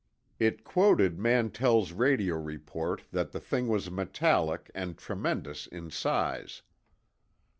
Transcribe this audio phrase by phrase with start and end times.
[0.39, 6.63] It quoted Mantell's radio report that the thing was metallic and tremendous in size.